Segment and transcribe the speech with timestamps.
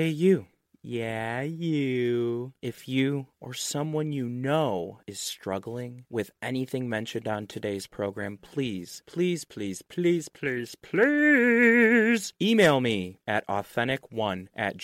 [0.00, 0.46] Hey, you.
[0.80, 2.54] Yeah, you.
[2.62, 9.02] If you or someone you know is struggling with anything mentioned on today's program, please,
[9.04, 14.78] please, please, please, please, please email me at authentic1 at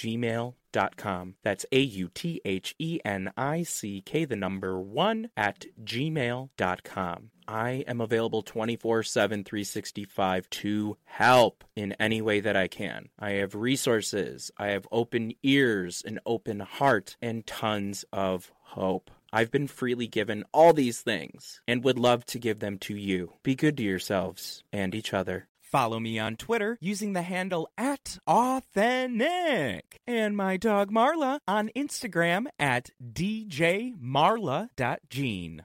[0.77, 1.35] gmail.com.
[1.43, 7.30] That's A U T H E N I C K, the number one at gmail.com.
[7.49, 13.09] I am available 24 7, 365 to help in any way that I can.
[13.18, 19.11] I have resources, I have open ears, an open heart, and tons of hope.
[19.32, 23.35] I've been freely given all these things and would love to give them to you.
[23.43, 25.49] Be good to yourselves and each other.
[25.66, 30.00] Follow me on Twitter using the handle at Authentic.
[30.06, 33.92] And my dog Marla on Instagram at djmarla.gene.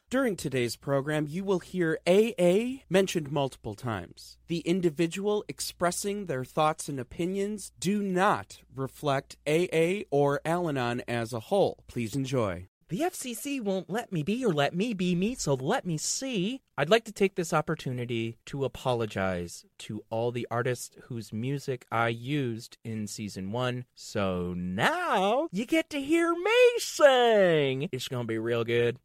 [0.10, 4.40] During today's program, you will hear AA mentioned multiple times.
[4.48, 11.32] The individual expressing their thoughts and opinions do not reflect AA or Al Anon as
[11.32, 11.84] a whole.
[11.88, 12.71] Please enjoy.
[12.92, 16.60] The FCC won't let me be or let me be me, so let me see.
[16.78, 22.10] I'd like to take this opportunity to apologize to all the artists whose music I
[22.10, 23.86] used in season one.
[23.96, 27.88] So now you get to hear me sing.
[27.94, 28.98] It's gonna be real good.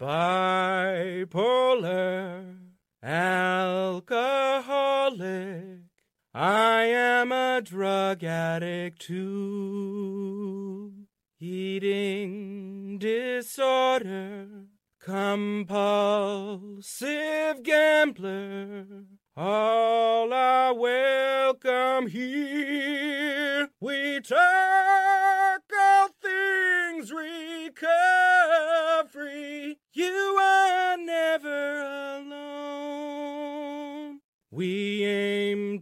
[0.00, 1.36] Bipolar,
[3.02, 4.06] alcoholic.
[6.32, 10.92] I am a drug addict too.
[11.38, 14.46] Eating disorder,
[15.00, 15.62] compulsive
[17.62, 18.86] gambler.
[19.36, 23.68] All are welcome here.
[23.80, 24.59] We talk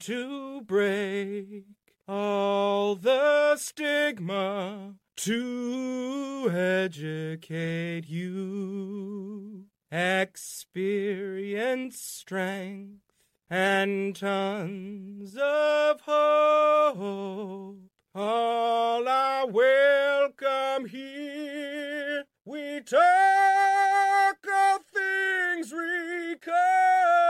[0.09, 1.65] to break
[2.09, 9.67] all the stigma to educate you.
[9.93, 13.03] Experience strength
[13.51, 17.77] and tons of hope.
[18.15, 22.25] All are welcome here.
[22.47, 24.39] We talk
[24.73, 27.28] of things recovery.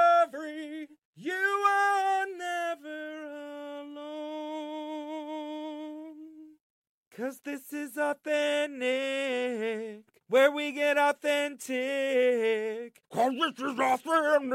[7.19, 10.05] Cause this is authentic.
[10.29, 13.03] Where we get authentic.
[13.13, 14.53] Cause this is authentic.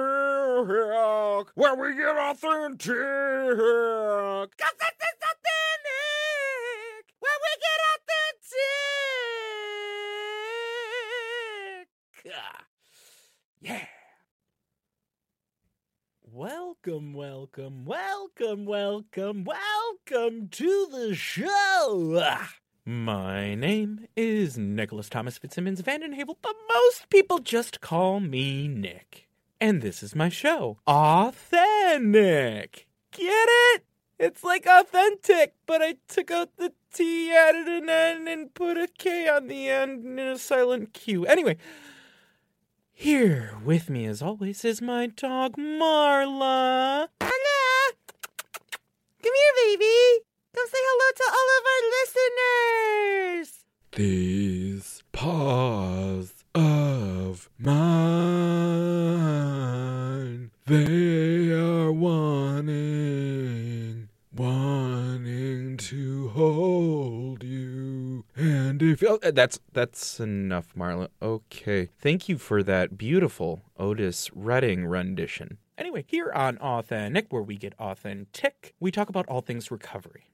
[1.58, 2.96] Where we get authentic.
[4.56, 7.04] Cause this is authentic.
[7.20, 8.64] Where we get authentic.
[12.34, 12.64] Ah,
[13.60, 13.88] Yeah.
[16.36, 22.26] Welcome, welcome, welcome, welcome, welcome to the show.
[22.84, 29.28] My name is Nicholas Thomas Fitzsimmons Vandenhavel, but most people just call me Nick.
[29.62, 31.38] And this is my show, Authentic.
[33.12, 33.86] Get it?
[34.18, 38.88] It's like authentic, but I took out the T, added an N, and put a
[38.88, 41.28] K on the end in a silent Q.
[41.28, 41.58] Anyway,
[43.04, 47.10] here with me as always is my dog Marla.
[47.20, 47.92] Marla!
[49.22, 50.24] Come here, baby.
[50.56, 51.84] Come say hello to all of our
[53.42, 53.66] listeners.
[53.92, 57.82] These paws of mine,
[60.66, 62.78] they are wanting,
[64.34, 67.23] wanting to hold you.
[68.44, 71.08] And if Oh, uh, that's that's enough, Marla.
[71.22, 71.86] Okay.
[71.86, 75.60] Thank you for that beautiful Otis Redding rendition.
[75.78, 80.26] Anyway, here on Authentic, where we get authentic, we talk about all things recovery.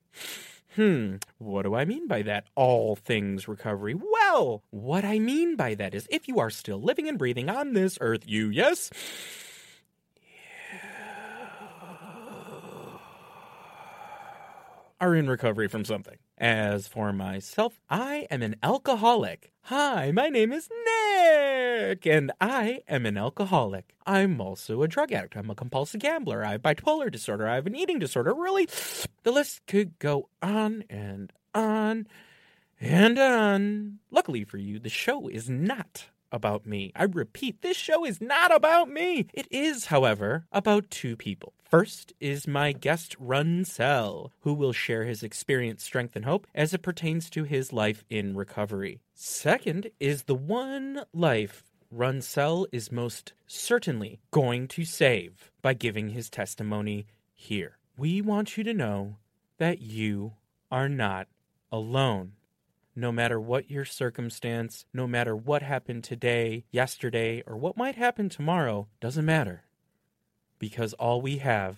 [0.75, 2.45] Hmm, what do I mean by that?
[2.55, 3.93] All things recovery.
[3.93, 7.73] Well, what I mean by that is if you are still living and breathing on
[7.73, 8.89] this earth, you, yes,
[14.99, 16.17] are in recovery from something.
[16.39, 19.51] As for myself, I am an alcoholic.
[19.63, 23.93] Hi, my name is Nick, and I am an alcoholic.
[24.05, 25.35] I'm also a drug addict.
[25.35, 26.45] I'm a compulsive gambler.
[26.45, 27.45] I have bipolar disorder.
[27.45, 28.33] I have an eating disorder.
[28.33, 28.69] Really,
[29.23, 32.07] the list could go on and on
[32.79, 33.99] and on.
[34.09, 36.93] Luckily for you, the show is not about me.
[36.95, 39.27] I repeat, this show is not about me.
[39.33, 41.53] It is, however, about two people.
[41.69, 46.81] First is my guest Runsell, who will share his experience, strength, and hope as it
[46.81, 49.01] pertains to his life in recovery.
[49.13, 56.27] Second is the one life Runsell is most certainly going to save by giving his
[56.31, 57.05] testimony
[57.35, 57.77] here.
[57.95, 59.17] We want you to know
[59.59, 60.33] that you
[60.71, 61.27] are not
[61.71, 62.31] alone.
[62.95, 68.27] No matter what your circumstance, no matter what happened today, yesterday, or what might happen
[68.27, 69.65] tomorrow, doesn't matter.
[70.59, 71.77] Because all we have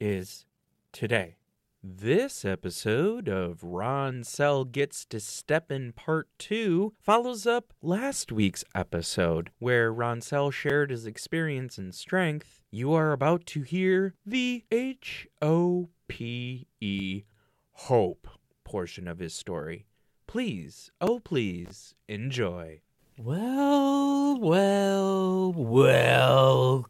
[0.00, 0.46] is
[0.92, 1.36] today.
[1.82, 8.64] This episode of Ron Sell Gets to Step in Part 2 follows up last week's
[8.74, 12.62] episode where Ron Sell shared his experience and strength.
[12.70, 17.24] You are about to hear the H O P E
[17.72, 18.28] hope
[18.62, 19.86] portion of his story.
[20.26, 22.82] Please, oh please, enjoy.
[23.18, 26.84] Well, well, welcome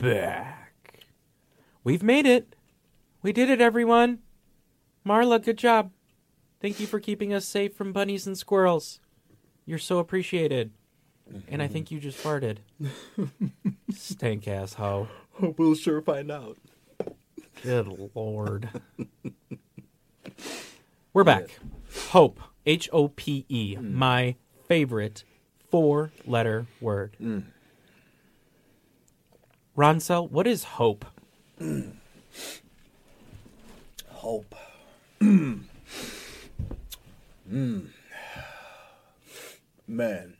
[0.00, 1.04] back.
[1.84, 2.56] We've made it.
[3.22, 4.20] We did it, everyone.
[5.06, 5.92] Marla, good job.
[6.60, 9.00] Thank you for keeping us safe from bunnies and squirrels.
[9.66, 10.72] You're so appreciated.
[11.48, 12.58] And I think you just farted.
[13.94, 15.08] Stank ass hoe.
[15.56, 16.58] We'll sure find out.
[17.62, 18.68] Good lord.
[21.12, 21.58] We're back.
[22.08, 22.40] Hope.
[22.66, 23.76] H O P E.
[23.76, 23.92] Mm.
[23.92, 24.36] My
[24.66, 25.24] favorite
[25.70, 27.16] four letter word.
[27.22, 27.44] Mm.
[29.76, 31.04] Ronsel, what is hope?
[34.08, 34.54] Hope.
[35.22, 35.60] mm.
[39.86, 40.34] Man,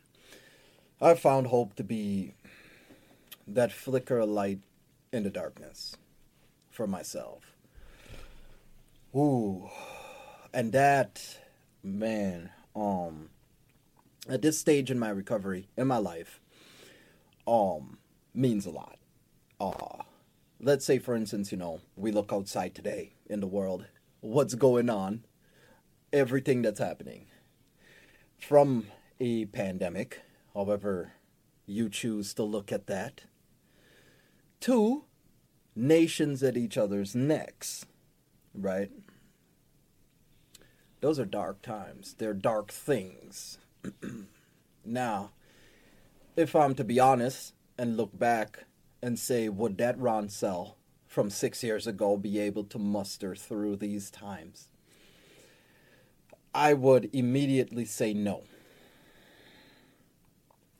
[1.01, 2.35] I found hope to be
[3.47, 4.59] that flicker of light
[5.11, 5.97] in the darkness
[6.69, 7.55] for myself.
[9.15, 9.69] Ooh,
[10.53, 11.39] and that,
[11.83, 13.29] man, um,
[14.29, 16.39] at this stage in my recovery in my life,
[17.47, 17.97] um,
[18.33, 18.97] means a lot.
[19.61, 20.01] Uh,
[20.59, 23.85] let's say, for instance, you know, we look outside today in the world,
[24.19, 25.23] what's going on,
[26.11, 27.27] everything that's happening.
[28.39, 28.87] From
[29.19, 30.21] a pandemic,
[30.55, 31.13] however
[31.67, 33.25] you choose to look at that,
[34.61, 35.03] to
[35.75, 37.85] nations at each other's necks,
[38.55, 38.89] right?
[41.01, 42.15] Those are dark times.
[42.17, 43.59] They're dark things.
[44.83, 45.29] now,
[46.35, 48.65] if I'm to be honest and look back
[49.01, 50.77] and say, would that Ron Cell
[51.07, 54.67] from six years ago be able to muster through these times?
[56.53, 58.43] I would immediately say no.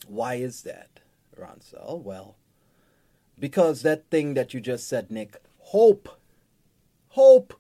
[0.07, 0.99] Why is that,
[1.37, 2.01] Ron Cell?
[2.03, 2.35] Well,
[3.39, 6.09] because that thing that you just said, Nick, hope.
[7.09, 7.53] Hope.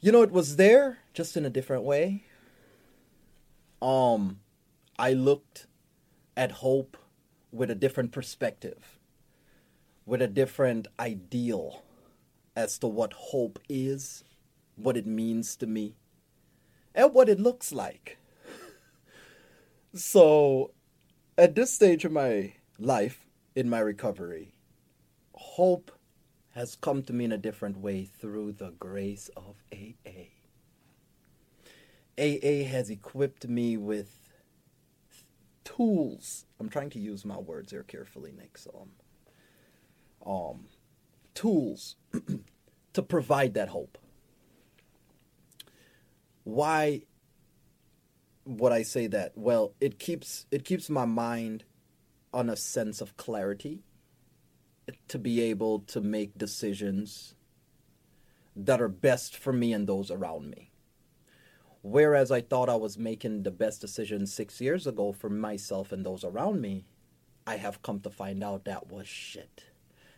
[0.00, 2.24] You know, it was there, just in a different way.
[3.82, 4.40] Um,
[4.98, 5.66] I looked
[6.36, 6.96] at hope
[7.52, 8.98] with a different perspective,
[10.04, 11.82] with a different ideal
[12.56, 14.24] as to what hope is,
[14.76, 15.94] what it means to me,
[16.94, 18.18] and what it looks like.
[19.94, 20.72] so,
[21.36, 24.52] at this stage of my life, in my recovery,
[25.34, 25.92] hope
[26.50, 30.28] has come to me in a different way through the grace of AA.
[32.18, 34.27] AA has equipped me with
[35.78, 36.44] tools.
[36.58, 38.58] I'm trying to use my words here carefully, Nick.
[38.58, 38.88] So,
[40.26, 40.64] um, um
[41.34, 41.96] tools
[42.92, 43.96] to provide that hope.
[46.42, 47.02] Why
[48.44, 49.32] would I say that?
[49.36, 51.64] Well, it keeps it keeps my mind
[52.32, 53.82] on a sense of clarity
[55.06, 57.34] to be able to make decisions
[58.56, 60.67] that are best for me and those around me.
[61.82, 66.04] Whereas I thought I was making the best decision six years ago for myself and
[66.04, 66.84] those around me,
[67.46, 69.64] I have come to find out that was shit.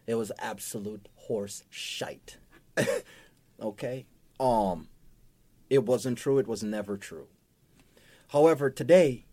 [0.06, 2.38] It was absolute horse shite.
[3.62, 4.06] okay?
[4.40, 4.88] Um,
[5.68, 6.38] it wasn't true.
[6.38, 7.28] It was never true.
[8.28, 9.26] However, today,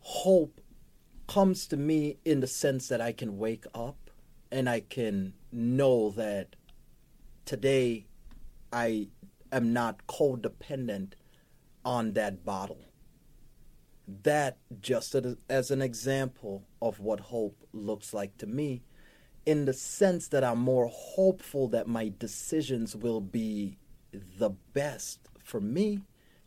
[0.00, 0.60] hope
[1.28, 4.10] comes to me in the sense that I can wake up
[4.50, 6.56] and I can know that
[7.44, 8.06] today
[8.72, 9.08] I
[9.52, 11.12] am not codependent
[11.90, 12.84] on that bottle.
[14.22, 15.16] That, just
[15.48, 18.82] as an example of what hope looks like to me,
[19.44, 23.76] in the sense that I'm more hopeful that my decisions will be
[24.12, 26.02] the best for me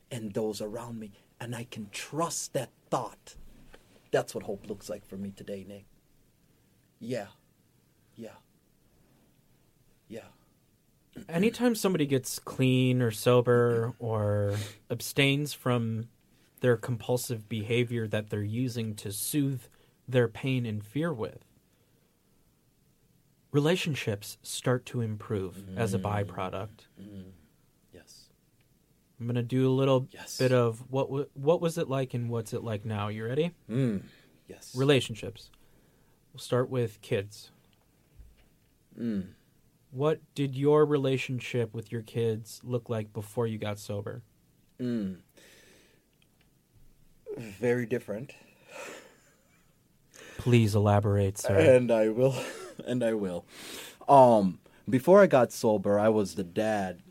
[0.09, 1.11] and those around me.
[1.41, 3.35] And I can trust that thought.
[4.11, 5.85] That's what hope looks like for me today, Nick.
[7.01, 7.27] Yeah.
[8.15, 8.37] Yeah.
[10.07, 10.21] Yeah.
[11.29, 14.55] Anytime somebody gets clean or sober or
[14.89, 16.09] abstains from
[16.61, 19.61] their compulsive behavior that they're using to soothe
[20.07, 21.45] their pain and fear with,
[23.51, 26.87] relationships start to improve as a byproduct.
[27.93, 28.29] Yes.
[29.19, 30.37] I'm gonna do a little Yes.
[30.37, 33.07] bit of what w- what was it like and what's it like now.
[33.09, 33.51] You ready?
[33.69, 34.03] Mm.
[34.47, 34.75] Yes.
[34.75, 35.51] Relationships.
[36.33, 37.51] We'll start with kids.
[38.99, 39.27] Mm.
[39.93, 44.23] What did your relationship with your kids look like before you got sober?
[44.81, 45.19] Mm.
[47.37, 48.33] Very different.
[50.37, 51.59] Please elaborate, sir.
[51.75, 52.35] And I will
[52.87, 53.45] and I will.
[54.07, 54.59] Um
[54.89, 57.03] before I got sober, I was the dad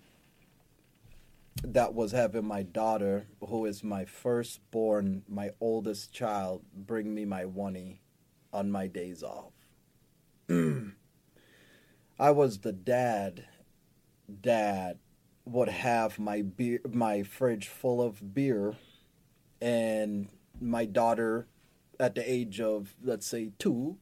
[1.63, 7.45] that was having my daughter, who is my firstborn, my oldest child, bring me my
[7.45, 8.01] oney
[8.53, 9.53] on my days off.
[12.23, 13.47] I was the dad
[14.45, 14.99] that
[15.45, 18.77] would have my beer, my fridge full of beer,
[19.61, 20.29] and
[20.61, 21.49] my daughter,
[21.99, 23.97] at the age of let's say two,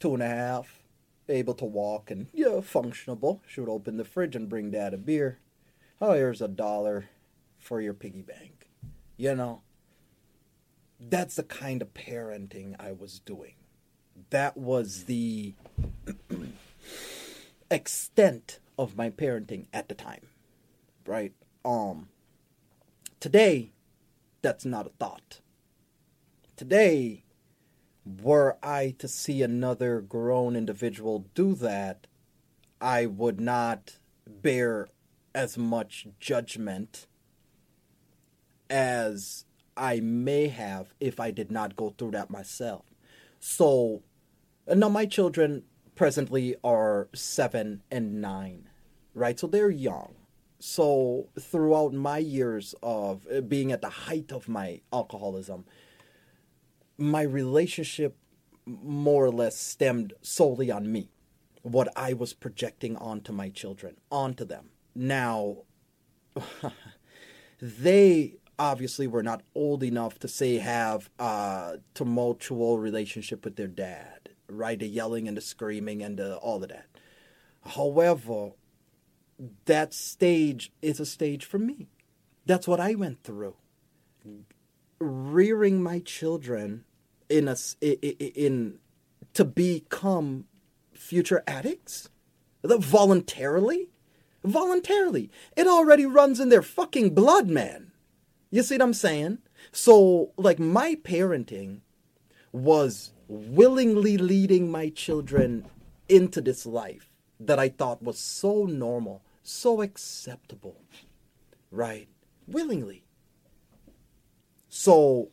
[0.00, 0.82] two and a half,
[1.28, 3.38] able to walk and yeah, functionable.
[3.46, 5.38] She would open the fridge and bring dad a beer.
[6.00, 7.08] Oh, here's a dollar
[7.56, 8.68] for your piggy bank.
[9.16, 9.62] You know,
[10.98, 13.54] that's the kind of parenting I was doing.
[14.30, 15.54] That was the
[17.70, 20.26] extent of my parenting at the time.
[21.06, 21.32] Right?
[21.64, 22.08] Um
[23.20, 23.72] today
[24.42, 25.40] that's not a thought.
[26.56, 27.24] Today
[28.22, 32.06] were I to see another grown individual do that,
[32.80, 34.88] I would not bear
[35.34, 37.06] as much judgment
[38.70, 39.44] as
[39.76, 42.84] I may have if I did not go through that myself.
[43.40, 44.02] So,
[44.66, 45.64] uh, now my children
[45.98, 48.68] presently are seven and nine,
[49.14, 49.38] right?
[49.38, 50.14] So they're young.
[50.60, 55.64] So, throughout my years of uh, being at the height of my alcoholism,
[56.96, 58.16] my relationship
[58.66, 61.10] more or less stemmed solely on me,
[61.62, 64.70] what I was projecting onto my children, onto them.
[64.94, 65.58] Now,
[67.60, 74.17] they obviously were not old enough to say have a tumultuous relationship with their dad,
[74.48, 74.78] right?
[74.78, 76.86] The yelling and the screaming and the, all of that.
[77.64, 78.52] However,
[79.66, 81.88] that stage is a stage for me.
[82.46, 83.56] That's what I went through.
[85.00, 86.84] Rearing my children
[87.28, 88.78] in a in
[89.34, 90.44] to become
[90.92, 92.08] future addicts
[92.64, 93.88] voluntarily
[94.44, 97.92] voluntarily it already runs in their fucking blood man
[98.50, 99.38] you see what i'm saying
[99.72, 101.80] so like my parenting
[102.50, 105.66] was willingly leading my children
[106.08, 110.82] into this life that i thought was so normal so acceptable
[111.70, 112.08] right
[112.46, 113.04] willingly
[114.68, 115.30] so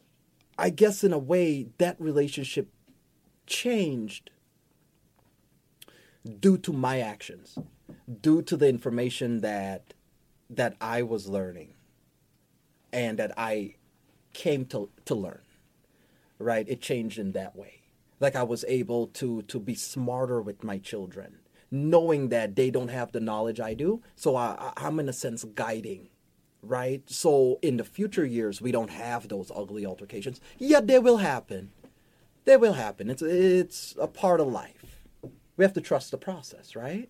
[0.57, 2.69] I guess in a way that relationship
[3.45, 4.31] changed
[6.39, 7.59] due to my actions,
[8.21, 9.93] due to the information that
[10.49, 11.73] that I was learning
[12.93, 13.75] and that I
[14.33, 15.41] came to to learn.
[16.39, 16.67] Right?
[16.67, 17.74] It changed in that way.
[18.19, 22.89] Like I was able to to be smarter with my children, knowing that they don't
[22.89, 24.01] have the knowledge I do.
[24.15, 26.09] So I, I'm in a sense guiding
[26.65, 27.03] right?
[27.09, 30.41] So in the future years, we don't have those ugly altercations.
[30.57, 31.71] Yeah, they will happen.
[32.45, 33.09] They will happen.
[33.09, 35.03] It's it's a part of life.
[35.57, 37.09] We have to trust the process, right?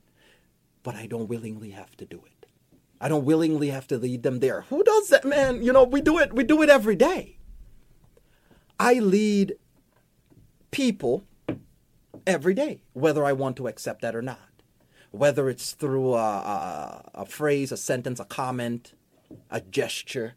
[0.84, 2.46] But I don't willingly have to do it.
[3.02, 4.62] I don't willingly have to lead them there.
[4.70, 5.62] Who does that, man?
[5.62, 6.34] You know, we do it.
[6.34, 7.38] We do it every day.
[8.80, 9.56] I lead
[10.76, 11.24] people
[12.28, 14.50] every day, whether I want to accept that or not.
[15.12, 18.94] Whether it's through a, a, a phrase, a sentence, a comment,
[19.50, 20.34] a gesture.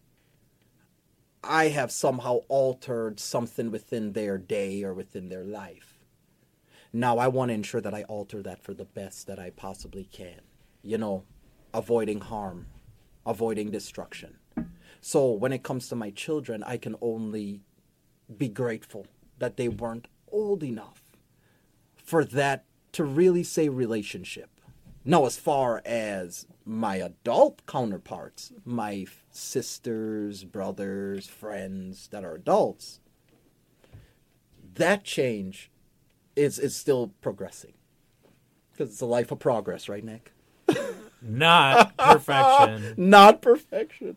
[1.42, 5.98] I have somehow altered something within their day or within their life.
[6.92, 10.04] Now I want to ensure that I alter that for the best that I possibly
[10.04, 10.40] can.
[10.82, 11.24] You know,
[11.74, 12.68] avoiding harm,
[13.26, 14.36] avoiding destruction.
[15.00, 17.62] So when it comes to my children, I can only
[18.36, 19.08] be grateful
[19.40, 21.02] that they weren't old enough
[21.96, 24.50] for that to really say relationship.
[25.04, 33.00] Now, as far as my adult counterparts, my sisters, brothers, friends that are adults,
[34.74, 35.70] that change
[36.36, 37.74] is is still progressing
[38.72, 40.32] because it's a life of progress, right, Nick?
[41.22, 42.94] Not perfection.
[43.10, 44.16] Not perfection.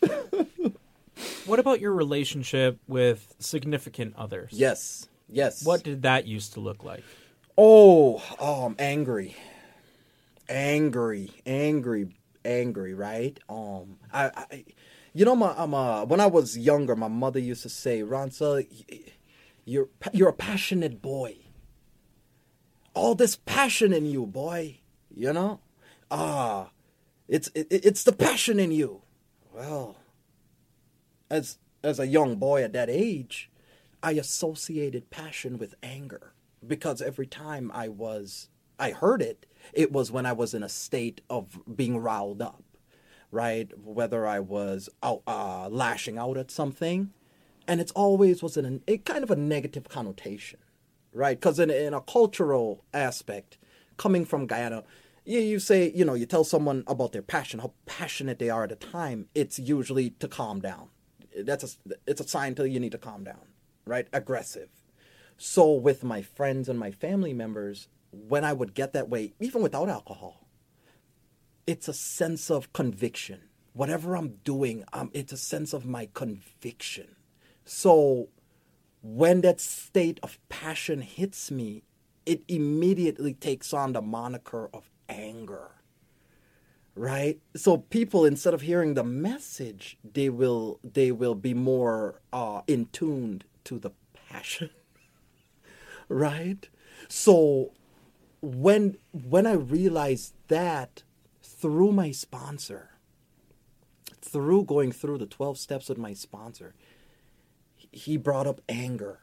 [1.46, 4.52] what about your relationship with significant others?
[4.52, 5.64] Yes, yes.
[5.64, 7.04] What did that used to look like?
[7.56, 9.36] Oh, oh, I'm angry,
[10.48, 12.94] angry, angry, angry.
[12.94, 13.38] Right?
[13.48, 14.64] Um, I, I
[15.12, 18.66] you know, my, I'm uh, when I was younger, my mother used to say, "Ronsa,
[19.64, 21.36] you're you're a passionate boy."
[22.98, 24.78] all this passion in you, boy.
[25.14, 25.60] You know,
[26.10, 26.70] ah,
[27.28, 29.02] it's it, it's the passion in you.
[29.52, 29.96] Well,
[31.30, 33.50] as as a young boy at that age,
[34.02, 36.32] I associated passion with anger
[36.66, 40.68] because every time I was I heard it, it was when I was in a
[40.68, 42.62] state of being riled up,
[43.30, 43.70] right?
[43.76, 47.10] Whether I was out, uh, lashing out at something,
[47.66, 50.60] and it's always was in a, a kind of a negative connotation,
[51.12, 51.38] right?
[51.38, 53.58] Because in, in a cultural aspect,
[53.96, 54.84] coming from Guyana,
[55.24, 58.64] you, you say, you know, you tell someone about their passion, how passionate they are
[58.64, 60.88] at a time, it's usually to calm down.
[61.36, 63.40] That's a, it's a sign to you need to calm down,
[63.88, 64.06] right?
[64.12, 64.68] Aggressive.
[65.36, 69.62] So with my friends and my family members, when I would get that way, even
[69.62, 70.48] without alcohol,
[71.66, 73.42] it's a sense of conviction.
[73.72, 77.16] Whatever I'm doing, um, it's a sense of my conviction.
[77.64, 78.30] So
[79.02, 81.84] when that state of passion hits me,
[82.26, 85.70] it immediately takes on the moniker of anger.
[86.96, 87.38] Right?
[87.54, 92.86] So people instead of hearing the message, they will they will be more uh in
[92.86, 93.90] tuned to the
[94.30, 94.70] passion.
[96.08, 96.68] right?
[97.08, 97.72] So
[98.40, 101.02] when when I realized that
[101.42, 102.90] through my sponsor,
[104.20, 106.74] through going through the 12 steps with my sponsor,
[107.76, 109.20] he brought up anger.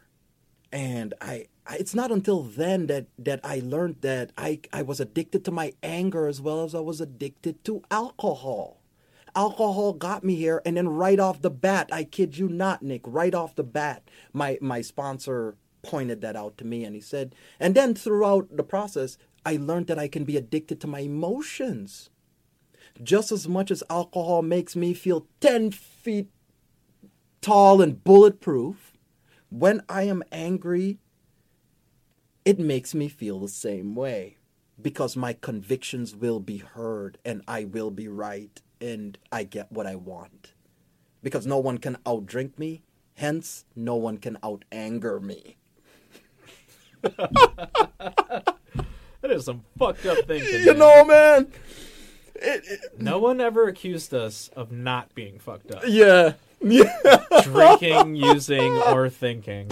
[0.72, 5.00] And I, I it's not until then that that I learned that I I was
[5.00, 8.82] addicted to my anger as well as I was addicted to alcohol.
[9.36, 13.02] Alcohol got me here and then right off the bat, I kid you not, Nick,
[13.06, 17.36] right off the bat, my my sponsor pointed that out to me and he said
[17.60, 22.10] and then throughout the process i learned that i can be addicted to my emotions.
[23.04, 26.30] Just as much as alcohol makes me feel 10 feet
[27.42, 28.98] tall and bulletproof
[29.50, 30.98] when i am angry
[32.44, 34.38] it makes me feel the same way
[34.82, 39.86] because my convictions will be heard and i will be right and i get what
[39.88, 40.54] i want
[41.24, 42.84] because no one can outdrink me
[43.16, 45.58] hence no one can out anger me
[49.26, 50.60] That is some fucked up thinking.
[50.60, 50.78] you man.
[50.78, 51.48] know, man.
[52.36, 55.82] It, it, no one ever accused us of not being fucked up.
[55.88, 59.72] yeah, yeah, Drinking, using, or thinking.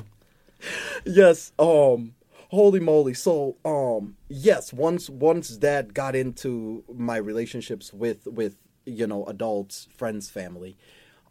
[1.05, 1.51] yes.
[1.59, 2.15] Um,
[2.49, 3.13] holy moly.
[3.13, 4.73] So, um, yes.
[4.73, 10.77] Once, once that got into my relationships with with you know adults, friends, family,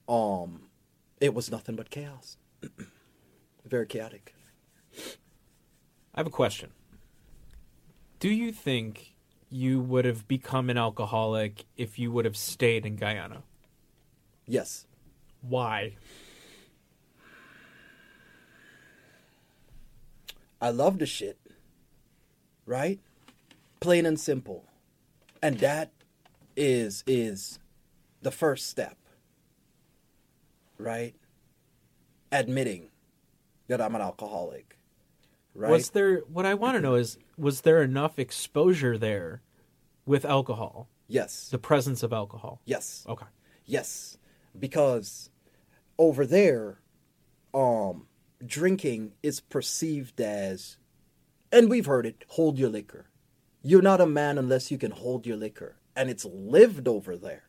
[0.09, 0.63] um,
[1.21, 2.37] it was nothing but chaos.
[3.65, 4.35] Very chaotic.
[6.15, 6.71] I have a question.
[8.19, 9.15] Do you think
[9.51, 13.43] you would have become an alcoholic if you would have stayed in Guyana?
[14.47, 14.87] Yes.
[15.41, 15.97] Why?
[20.61, 21.39] I love the shit.
[22.67, 23.01] Right?
[23.81, 24.65] Plain and simple.
[25.43, 25.91] And that
[26.57, 27.59] is is
[28.23, 28.97] the first step.
[30.79, 31.15] Right?
[32.31, 32.91] Admitting
[33.69, 34.79] that I'm an alcoholic.
[35.55, 35.71] Right?
[35.71, 39.43] Was there what I want to know is was there enough exposure there
[40.07, 40.89] with alcohol?
[41.09, 41.49] yes.
[41.51, 42.61] The presence of alcohol.
[42.65, 43.05] yes.
[43.09, 43.27] Okay.
[43.65, 44.19] Yes,
[44.59, 45.31] because
[45.99, 46.81] over there,
[47.55, 48.07] um,
[48.45, 50.79] drinking is perceived as,
[51.53, 53.07] and we've heard it, hold your liquor.
[53.63, 57.45] You're not a man unless you can hold your liquor, and it's lived over there.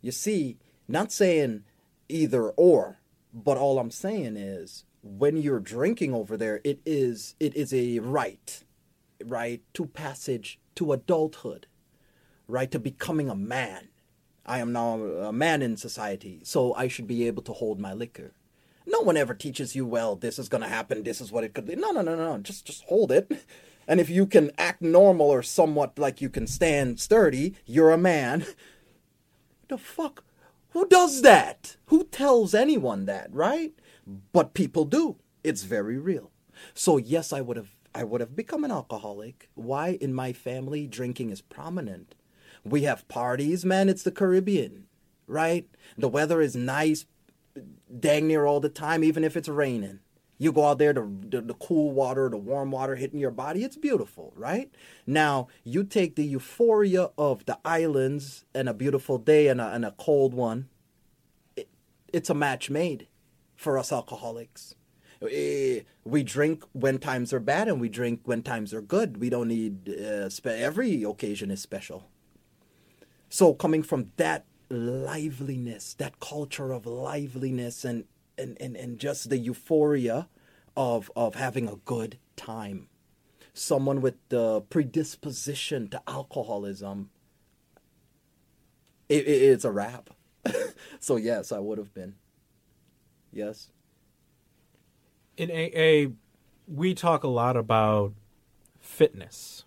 [0.00, 1.64] You see, not saying
[2.08, 3.00] either or,
[3.32, 7.98] but all I'm saying is when you're drinking over there, it is it is a
[8.00, 8.64] right,
[9.24, 11.66] right to passage to adulthood,
[12.48, 13.88] right to becoming a man.
[14.44, 17.92] I am now a man in society, so I should be able to hold my
[17.92, 18.32] liquor.
[18.86, 21.54] No one ever teaches you, well, this is going to happen, this is what it
[21.54, 21.76] could be.
[21.76, 23.30] No, no, no, no, just just hold it.
[23.90, 27.98] And if you can act normal or somewhat like you can stand sturdy, you're a
[27.98, 28.46] man.
[29.66, 30.24] The fuck?
[30.70, 31.76] Who does that?
[31.86, 33.72] Who tells anyone that, right?
[34.32, 35.16] But people do.
[35.44, 36.32] It's very real.
[36.74, 39.48] So yes, I would have I would have become an alcoholic.
[39.54, 42.16] Why in my family drinking is prominent.
[42.64, 44.86] We have parties, man, it's the Caribbean,
[45.28, 45.68] right?
[45.96, 47.06] The weather is nice
[47.98, 50.00] dang near all the time even if it's raining.
[50.40, 53.62] You go out there, the, the, the cool water, the warm water hitting your body,
[53.62, 54.70] it's beautiful, right?
[55.06, 59.84] Now, you take the euphoria of the islands and a beautiful day and a, and
[59.84, 60.70] a cold one,
[61.56, 61.68] it,
[62.10, 63.06] it's a match made
[63.54, 64.74] for us alcoholics.
[65.30, 69.18] Eh, We drink when times are bad and we drink when times are good.
[69.18, 72.08] We don't need, uh, spe- every occasion is special.
[73.28, 78.04] So coming from that liveliness, that culture of liveliness and,
[78.40, 80.28] and, and, and just the euphoria
[80.76, 82.88] of, of having a good time.
[83.52, 87.10] someone with the predisposition to alcoholism,
[89.08, 90.10] it, it, it's a wrap.
[91.00, 92.14] so yes, I would have been.
[93.32, 93.70] Yes.
[95.36, 96.12] In AA,
[96.66, 98.12] we talk a lot about
[98.80, 99.64] fitness,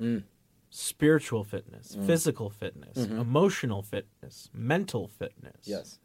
[0.00, 0.24] Mm.
[0.70, 5.62] spiritual fitness, physical fitness, emotional fitness, mental fitness.
[5.64, 5.98] Yes.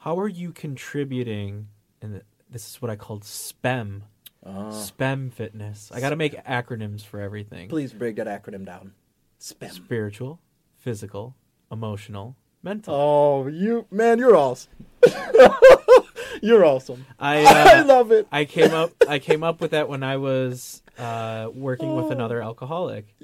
[0.00, 1.68] How are you contributing?
[2.00, 4.04] And this is what I called SPEM.
[4.44, 4.70] Ah.
[4.70, 5.90] SPEM fitness.
[5.94, 7.68] I got to make acronyms for everything.
[7.68, 8.94] Please break that acronym down.
[9.38, 9.70] SPEM.
[9.70, 10.40] Spiritual,
[10.78, 11.36] physical,
[11.70, 12.94] emotional, mental.
[12.94, 14.72] Oh, you man, you're awesome.
[16.42, 17.04] you're awesome.
[17.18, 18.26] I I uh, love it.
[18.32, 22.42] I came up I came up with that when I was uh, working with another
[22.42, 23.14] alcoholic.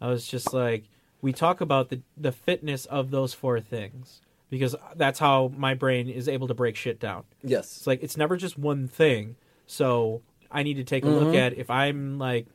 [0.00, 0.84] I was just like
[1.22, 6.08] we talk about the the fitness of those four things because that's how my brain
[6.08, 7.24] is able to break shit down.
[7.42, 7.78] Yes.
[7.78, 9.36] It's like it's never just one thing.
[9.66, 11.36] So I need to take a look mm-hmm.
[11.36, 12.46] at if I'm like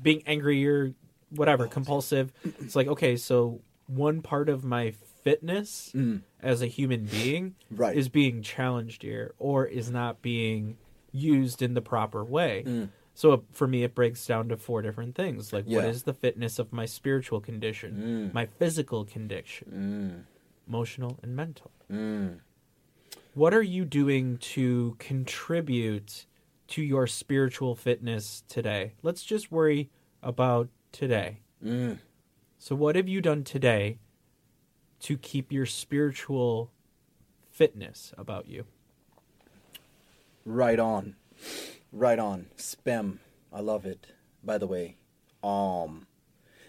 [0.00, 0.94] being angry or
[1.30, 2.32] whatever, compulsive.
[2.60, 6.20] It's like okay, so one part of my fitness mm.
[6.42, 7.96] as a human being Right.
[7.96, 10.76] is being challenged here or is not being
[11.12, 12.64] used in the proper way.
[12.66, 12.88] Mm.
[13.14, 15.52] So for me, it breaks down to four different things.
[15.52, 15.88] Like, what Yeah.
[15.88, 18.34] is the fitness of my spiritual condition, mm.
[18.34, 20.26] my physical condition,
[20.68, 21.70] emotional, and mental?
[23.34, 26.26] What are you doing to contribute
[26.68, 28.94] to your spiritual fitness today?
[29.02, 29.90] Let's just worry
[30.22, 31.40] about today.
[32.58, 33.98] So, what have you done today
[35.00, 36.70] to keep your spiritual
[37.50, 38.64] fitness about you?
[40.46, 41.16] Right on.
[41.92, 42.46] Right on.
[42.56, 43.20] SPEM.
[43.52, 44.06] I love it.
[44.42, 44.96] By the way.
[45.42, 46.06] Um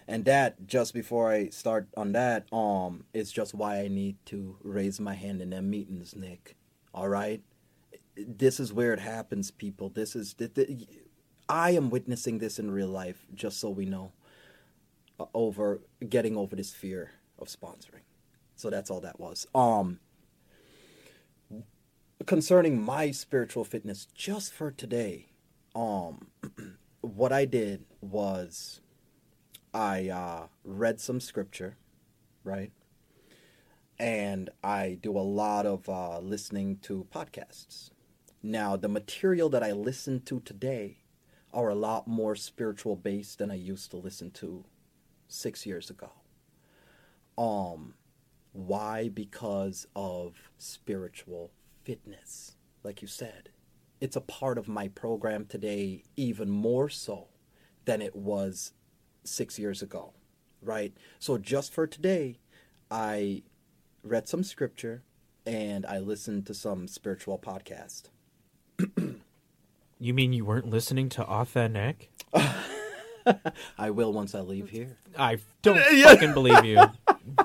[0.08, 4.56] and that just before I start on that, um, is just why I need to
[4.62, 6.56] raise my hand in them meetings, Nick.
[6.94, 7.42] All right?
[8.16, 9.90] This is where it happens, people.
[9.90, 10.88] This is th- th-
[11.48, 14.12] I am witnessing this in real life, just so we know.
[15.18, 18.04] Uh, over getting over this fear of sponsoring.
[18.54, 19.46] So that's all that was.
[19.54, 20.00] Um
[22.24, 25.26] concerning my spiritual fitness just for today
[25.74, 26.28] um
[27.02, 28.80] what i did was
[29.76, 31.76] i uh read some scripture
[32.44, 32.72] right
[33.98, 37.90] and i do a lot of uh listening to podcasts
[38.42, 40.98] now the material that i listen to today
[41.52, 44.64] are a lot more spiritual based than i used to listen to
[45.28, 46.10] six years ago
[47.36, 47.94] um
[48.56, 49.10] why?
[49.10, 51.50] Because of spiritual
[51.84, 52.56] fitness.
[52.82, 53.50] Like you said,
[54.00, 57.28] it's a part of my program today, even more so
[57.84, 58.72] than it was
[59.26, 60.12] six years ago,
[60.62, 60.92] right?
[61.18, 62.38] So, just for today,
[62.90, 63.42] I
[64.02, 65.02] read some scripture
[65.44, 68.04] and I listened to some spiritual podcast.
[69.98, 72.10] You mean you weren't listening to Authentic?
[73.78, 74.98] I will once I leave here.
[75.18, 76.80] I don't fucking believe you.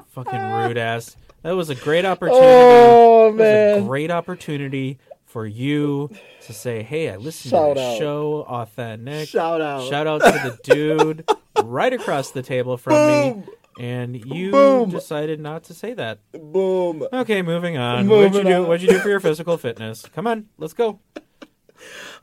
[0.10, 1.16] fucking rude ass.
[1.44, 2.46] That was a great opportunity.
[2.46, 3.80] Oh, man.
[3.80, 6.10] a great opportunity for you
[6.42, 9.90] to say, "Hey, I listened Shout to the show, Authentic." Shout out.
[9.90, 11.26] Shout out to the dude
[11.64, 13.44] right across the table from me,
[13.80, 14.90] and you Boom.
[14.90, 16.20] decided not to say that.
[16.32, 17.08] Boom.
[17.12, 18.08] Okay, moving on.
[18.08, 18.64] Moving what'd you do?
[18.64, 20.06] What'd you do for your physical fitness?
[20.14, 21.00] Come on, let's go.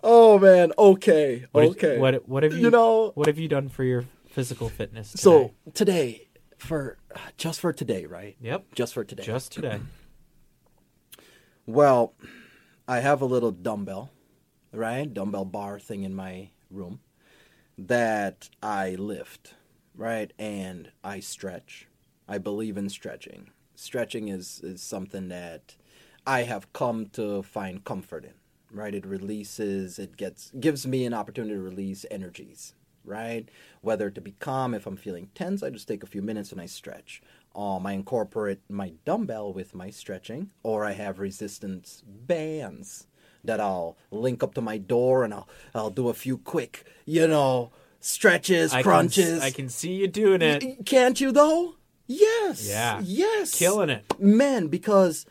[0.04, 0.72] Oh, man.
[0.78, 1.44] Okay.
[1.52, 1.98] What okay.
[1.98, 5.10] what what have you, You know- What have you done for your physical fitness?
[5.12, 5.20] Today?
[5.22, 6.98] So, today, for
[7.36, 8.36] just for today, right?
[8.40, 9.24] yep, Just for today.
[9.24, 9.80] just today.
[11.66, 12.14] Well,
[12.86, 14.10] I have a little dumbbell,
[14.72, 15.12] right?
[15.12, 17.00] Dumbbell bar thing in my room
[17.78, 19.54] that I lift,
[19.94, 20.32] right?
[20.38, 21.86] And I stretch.
[22.26, 23.50] I believe in stretching.
[23.76, 25.76] Stretching is, is something that
[26.26, 28.34] I have come to find comfort in,
[28.72, 28.94] right?
[28.94, 33.48] It releases, it gets gives me an opportunity to release energies, right?
[33.80, 36.60] Whether to be calm, if I'm feeling tense, I just take a few minutes and
[36.60, 37.22] I stretch.
[37.54, 43.06] Um, I incorporate my dumbbell with my stretching, or I have resistance bands
[43.48, 47.26] that I'll link up to my door and I'll I'll do a few quick, you
[47.26, 49.40] know, stretches, I crunches.
[49.40, 50.86] Can, I can see you doing it.
[50.86, 51.74] Can't you though?
[52.06, 52.68] Yes.
[52.68, 53.00] Yeah.
[53.02, 53.54] Yes.
[53.58, 54.04] Killing it.
[54.20, 55.26] Man, because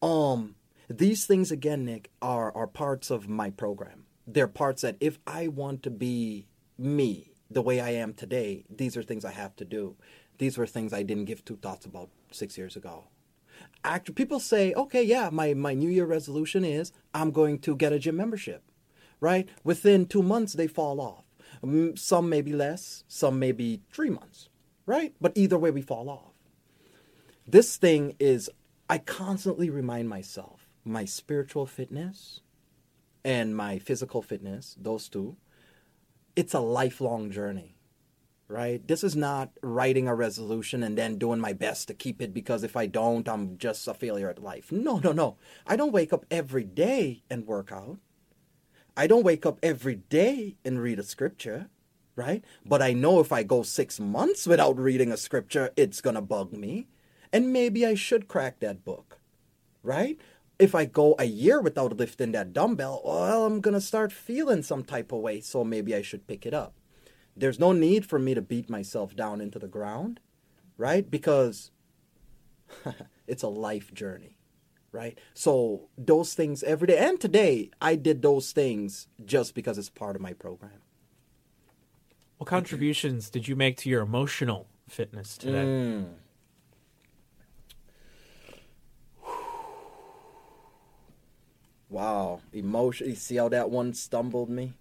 [0.00, 0.54] um
[0.88, 4.04] these things again, Nick, are are parts of my program.
[4.26, 6.46] They're parts that if I want to be
[6.78, 9.96] me the way I am today, these are things I have to do.
[10.38, 13.04] These were things I didn't give two thoughts about six years ago.
[13.84, 17.92] Actually, people say, okay, yeah, my, my New Year resolution is I'm going to get
[17.92, 18.62] a gym membership,
[19.20, 19.48] right?
[19.64, 21.24] Within two months, they fall off.
[21.64, 24.48] Mm, Some may be less, some may be three months,
[24.86, 25.14] right?
[25.20, 26.32] But either way, we fall off.
[27.46, 28.50] This thing is,
[28.88, 32.40] I constantly remind myself my spiritual fitness
[33.24, 35.36] and my physical fitness, those two,
[36.34, 37.76] it's a lifelong journey,
[38.52, 38.86] right?
[38.86, 42.62] This is not writing a resolution and then doing my best to keep it because
[42.62, 44.70] if I don't, I'm just a failure at life.
[44.70, 45.38] No, no, no.
[45.66, 47.98] I don't wake up every day and work out.
[48.94, 51.70] I don't wake up every day and read a scripture,
[52.14, 52.44] right?
[52.64, 56.20] But I know if I go six months without reading a scripture, it's going to
[56.20, 56.88] bug me.
[57.32, 59.18] And maybe I should crack that book,
[59.82, 60.18] right?
[60.58, 64.62] If I go a year without lifting that dumbbell, well, I'm going to start feeling
[64.62, 65.40] some type of way.
[65.40, 66.74] So maybe I should pick it up.
[67.36, 70.20] There's no need for me to beat myself down into the ground,
[70.76, 71.10] right?
[71.10, 71.70] Because
[73.26, 74.36] it's a life journey
[74.92, 75.18] right?
[75.34, 76.98] So those things every day.
[76.98, 80.82] And today, I did those things just because it's part of my program.
[82.36, 85.64] What contributions did you make to your emotional fitness today?
[85.64, 86.06] Mm.
[91.88, 93.08] Wow, emotion.
[93.08, 94.74] You see how that one stumbled me?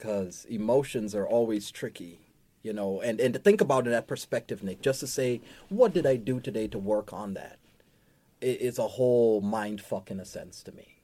[0.00, 2.20] Because emotions are always tricky,
[2.62, 3.02] you know.
[3.02, 6.06] And and to think about it in that perspective, Nick, just to say, what did
[6.06, 7.58] I do today to work on that?
[8.40, 11.02] It is a whole mind fuck in a sense to me.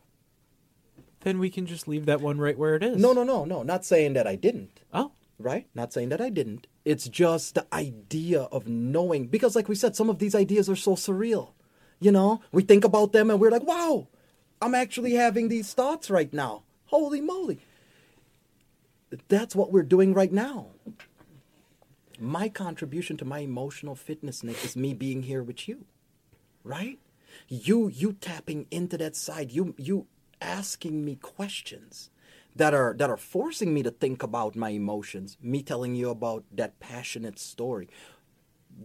[1.20, 2.96] Then we can just leave that one right where it is.
[2.96, 3.62] No, no, no, no.
[3.62, 4.80] Not saying that I didn't.
[4.94, 5.66] Oh, right?
[5.74, 6.66] Not saying that I didn't.
[6.86, 10.76] It's just the idea of knowing, because, like we said, some of these ideas are
[10.76, 11.50] so surreal.
[12.00, 14.08] You know, we think about them and we're like, wow,
[14.62, 16.62] I'm actually having these thoughts right now.
[16.86, 17.60] Holy moly.
[19.28, 20.68] That's what we're doing right now.
[22.18, 25.84] My contribution to my emotional fitness, Nick, is me being here with you,
[26.64, 26.98] right?
[27.48, 30.06] You you tapping into that side, you you
[30.40, 32.10] asking me questions
[32.54, 36.44] that are that are forcing me to think about my emotions me telling you about
[36.52, 37.88] that passionate story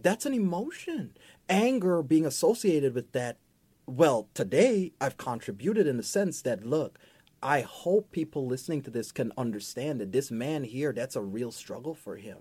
[0.02, 1.14] that's an emotion
[1.48, 3.38] anger being associated with that
[3.86, 6.98] well today i've contributed in the sense that look
[7.42, 11.50] i hope people listening to this can understand that this man here that's a real
[11.50, 12.38] struggle for him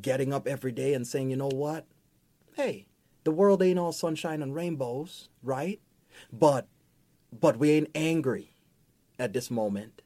[0.00, 1.86] getting up every day and saying you know what
[2.54, 2.86] hey
[3.24, 5.80] the world ain't all sunshine and rainbows right
[6.32, 6.66] but
[7.38, 8.54] but we ain't angry
[9.18, 10.02] at this moment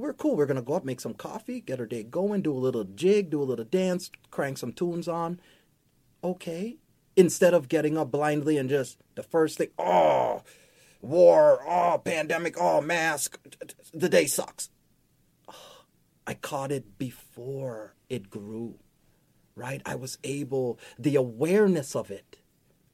[0.00, 0.36] we're cool.
[0.36, 3.30] We're gonna go up, make some coffee, get our day going, do a little jig,
[3.30, 5.40] do a little dance, crank some tunes on.
[6.22, 6.78] Okay.
[7.16, 10.42] Instead of getting up blindly and just the first thing, oh,
[11.00, 13.38] war, oh, pandemic, oh, mask,
[13.92, 14.70] the day sucks.
[16.26, 18.78] I caught it before it grew,
[19.54, 19.82] right?
[19.84, 22.38] I was able, the awareness of it,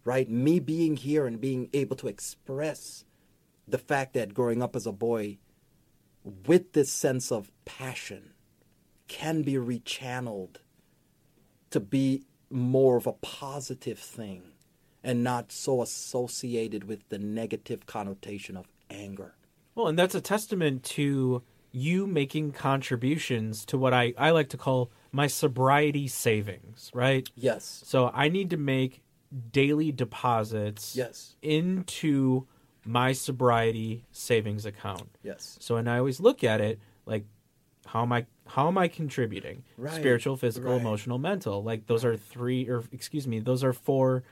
[0.04, 0.28] right?
[0.30, 3.04] Me being here and being able to express
[3.68, 5.38] the fact that growing up as a boy,
[6.46, 8.32] with this sense of passion
[9.08, 10.56] can be rechanneled
[11.70, 14.42] to be more of a positive thing
[15.06, 19.34] and not so associated with the negative connotation of anger.
[19.74, 24.56] Well, and that's a testament to you making contributions to what I, I like to
[24.56, 27.28] call my sobriety savings, right?
[27.36, 27.82] Yes.
[27.86, 29.02] So I need to make
[29.52, 31.36] daily deposits Yes.
[31.42, 32.46] into
[32.84, 35.08] my sobriety savings account.
[35.22, 35.56] Yes.
[35.60, 37.24] So and I always look at it like
[37.86, 39.64] how am I how am I contributing?
[39.76, 40.80] Right, Spiritual, physical, right.
[40.80, 41.62] emotional, mental.
[41.62, 44.22] Like those are three or excuse me, those are four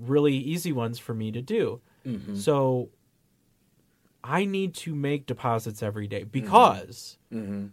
[0.00, 1.80] really easy ones for me to do.
[2.06, 2.36] Mm-hmm.
[2.36, 2.88] So
[4.22, 7.66] I need to make deposits every day because Mm-hmm.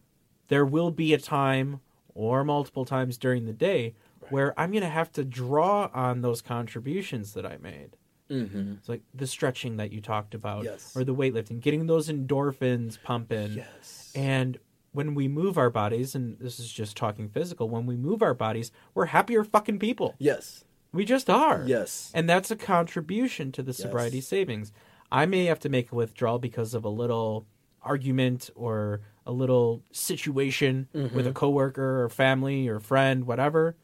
[0.49, 1.81] there will be a time
[2.13, 3.95] or multiple times during the day
[4.29, 7.95] where I'm going to have to draw on those contributions that I made.
[8.29, 8.73] Mm-hmm.
[8.73, 10.93] It's like the stretching that you talked about, Yes.
[10.95, 13.53] or the weightlifting, getting those endorphins pumping.
[13.53, 14.11] Yes.
[14.15, 14.57] And
[14.91, 18.33] when we move our bodies, and this is just talking physical, when we move our
[18.33, 20.15] bodies, we're happier fucking people.
[20.19, 20.63] yes.
[20.91, 21.63] We just are.
[21.65, 22.11] Yes.
[22.13, 24.71] And that's a contribution to the sobriety savings.
[25.11, 27.45] I may have to make a withdrawal because of a little
[27.81, 31.31] argument or a little situation with a mm-hmm.
[31.31, 33.75] coworker or family or friend, whatever.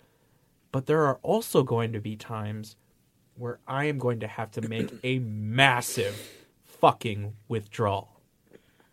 [0.71, 2.75] But there are also going to be times
[3.35, 6.29] where I am going to have to make a massive
[6.63, 8.09] fucking withdrawal.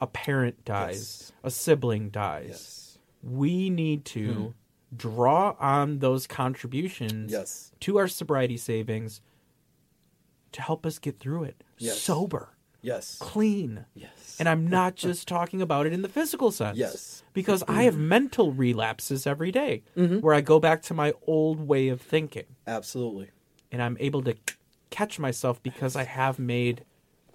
[0.00, 2.46] A parent dies, a sibling dies.
[2.48, 2.98] Yes.
[3.22, 4.48] We need to mm-hmm.
[4.96, 7.72] Draw on those contributions Yes.
[7.80, 9.20] to our sobriety savings
[10.52, 12.00] to help us get through it Yes.
[12.00, 12.50] sober,
[12.82, 13.16] Yes.
[13.20, 13.84] clean.
[13.94, 14.36] Yes.
[14.40, 16.76] And I'm not just talking about it in the physical sense.
[16.76, 17.22] Yes.
[17.32, 21.88] Because I have mental relapses every day where I go back to my old way
[21.88, 23.30] of thinking Absolutely.
[23.70, 24.34] and I'm able to
[24.90, 26.84] catch myself because I have made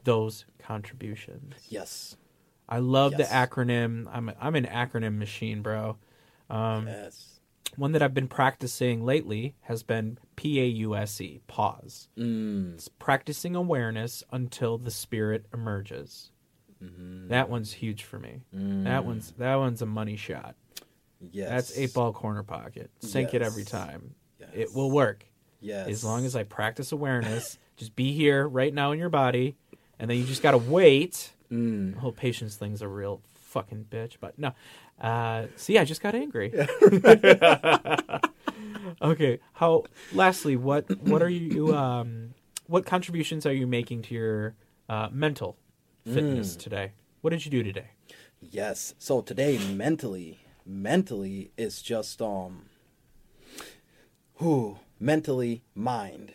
[0.03, 1.53] those contributions.
[1.69, 2.17] Yes.
[2.67, 3.29] I love Yes.
[3.29, 4.07] the acronym.
[4.11, 5.97] I'm I'm an acronym machine, bro.
[6.49, 7.34] Um, Yes.
[7.77, 12.09] One that I've been practicing lately has been PAUSE, pause.
[12.17, 12.75] Mm.
[12.75, 16.31] It's practicing awareness until the spirit emerges.
[16.83, 17.29] Mm-hmm.
[17.29, 18.41] That one's huge for me.
[18.51, 20.55] That one's that one's a money shot.
[21.31, 21.49] Yes.
[21.49, 22.91] That's eight ball corner pocket.
[22.99, 24.15] Sink it every time.
[24.39, 24.49] Yes.
[24.53, 25.25] It will work
[25.61, 25.87] Yes.
[25.87, 27.57] as long as I practice awareness.
[27.77, 29.55] just be here right now in your body,
[29.97, 31.31] and then you just gotta wait.
[31.51, 31.93] Mm.
[31.95, 34.51] The whole patience thing's a real fucking bitch, but no.
[34.99, 36.53] Uh, see, I just got angry.
[39.01, 39.39] okay.
[39.53, 39.85] How?
[40.11, 41.73] Lastly, what what are you?
[41.73, 42.33] Um,
[42.67, 44.55] what contributions are you making to your
[44.89, 45.57] uh, mental
[46.07, 46.13] Mm.
[46.13, 46.91] fitness today?
[47.21, 47.87] What did you do today?
[48.39, 48.93] Yes.
[48.99, 52.65] So today mentally, mentally is just um
[54.35, 56.33] who mentally mind.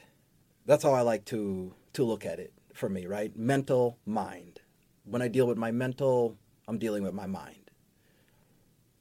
[0.67, 3.37] That's how I like to to look at it for me, right?
[3.37, 4.61] Mental mind.
[5.05, 6.37] When I deal with my mental,
[6.69, 7.70] I'm dealing with my mind.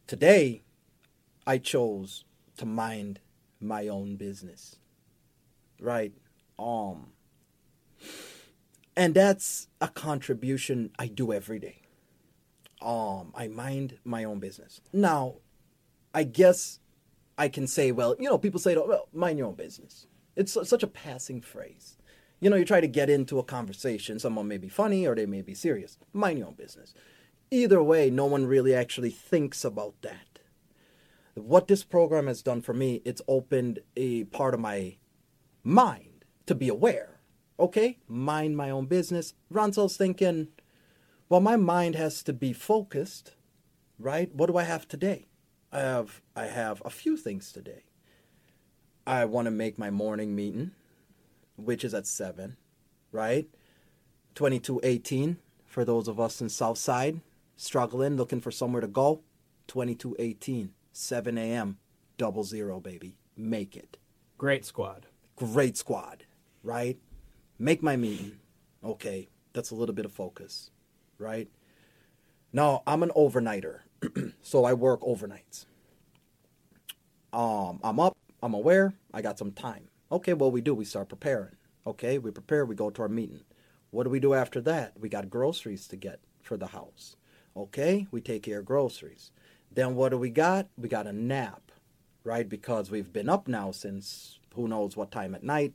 [0.10, 0.64] Today
[1.46, 2.26] I chose
[2.58, 3.20] to mind
[3.62, 4.78] my own business.
[5.80, 6.14] Right?
[6.58, 7.12] Um
[8.98, 11.82] and that's a contribution I do every day
[12.82, 14.82] um I mind my own business.
[14.92, 15.36] Now,
[16.12, 16.80] I guess
[17.38, 20.08] I can say, well, you know, people say, well, mind your own business.
[20.36, 21.98] It's such a passing phrase.
[22.40, 25.28] You know, you try to get into a conversation, someone may be funny or they
[25.28, 26.00] may be serious.
[26.14, 26.96] Mind your own business.
[27.52, 30.40] Either way, no one really actually thinks about that.
[31.34, 34.98] What this program has done for me, it's opened a part of my
[35.64, 37.20] mind to be aware.
[37.60, 39.34] Okay, mind my own business.
[39.50, 40.50] Ronsel's thinking,
[41.28, 43.36] well, my mind has to be focused,
[43.98, 44.34] right?
[44.34, 45.26] What do I have today?
[45.72, 47.84] I have I have a few things today.
[49.06, 50.72] I want to make my morning meeting,
[51.56, 52.58] which is at seven,
[53.12, 53.48] right?
[54.36, 57.22] Twenty two eighteen for those of us in Southside
[57.60, 59.22] struggling, looking for somewhere to go.
[59.68, 61.78] Twenty two eighteen, seven a.m.
[62.18, 63.18] Double zero, baby.
[63.38, 63.98] Make it
[64.38, 65.06] Great squad.
[65.36, 66.26] great squad,
[66.64, 66.98] right?
[67.58, 68.40] Make my meeting.
[68.84, 70.72] Okay, that's a little bit of focus,
[71.18, 71.50] right?
[72.52, 73.82] Now, I'm an overnighter,
[74.42, 75.66] so I work overnights.
[77.32, 79.90] Um, I'm up, I'm aware, I got some time.
[80.12, 81.56] Okay, what we do, we start preparing.
[81.86, 83.42] Okay, we prepare, we go to our meeting.
[83.92, 84.94] What do we do after that?
[85.00, 87.16] We got groceries to get for the house.
[87.60, 89.32] Okay, we take care of groceries.
[89.70, 90.68] Then what do we got?
[90.78, 91.74] We got a nap,
[92.24, 92.48] right?
[92.48, 95.74] Because we've been up now since who knows what time at night.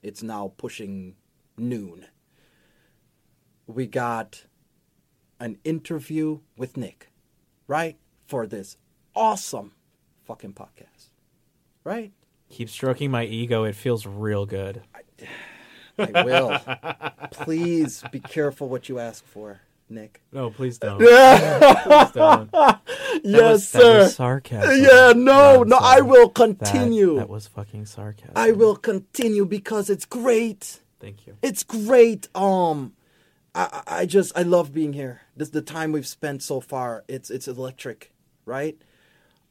[0.00, 1.16] It's now pushing
[1.58, 2.06] noon.
[3.66, 4.46] We got
[5.40, 7.10] an interview with Nick,
[7.66, 7.98] right?
[8.26, 8.76] For this
[9.16, 9.72] awesome
[10.24, 11.10] fucking podcast,
[11.82, 12.12] right?
[12.48, 13.64] Keep stroking my ego.
[13.64, 14.82] It feels real good.
[15.98, 16.60] I will.
[17.32, 20.22] Please be careful what you ask for, Nick.
[20.32, 20.98] No, please don't.
[20.98, 22.50] please don't.
[22.50, 22.80] That
[23.24, 23.78] yes, was, sir.
[23.78, 24.82] That was sarcasm.
[24.82, 27.16] yeah, no, I'm no, I will continue.
[27.16, 28.32] That, was fucking sarcasm.
[28.34, 30.80] I will continue because it's great.
[31.00, 31.36] Thank you.
[31.42, 32.28] It's great.
[32.34, 32.94] Um,
[33.54, 35.22] I, I I just I love being here.
[35.36, 37.04] This the time we've spent so far.
[37.08, 38.12] It's it's electric,
[38.46, 38.80] right?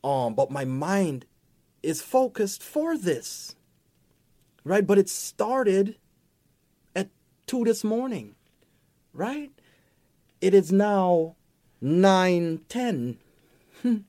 [0.04, 1.26] Um, but my mind
[1.84, 3.56] is focused for this,
[4.63, 4.86] right?
[4.86, 5.98] But it started
[6.96, 7.10] at
[7.46, 8.36] two this morning,
[9.13, 9.52] right?
[10.42, 11.36] It is now
[11.80, 13.20] nine ten,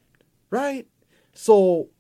[0.51, 0.87] right?
[1.35, 1.91] So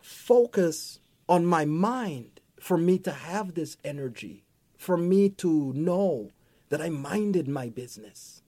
[0.00, 4.44] focus on my mind for me to have this energy,
[4.76, 6.30] for me to know
[6.70, 8.42] that I minded my business,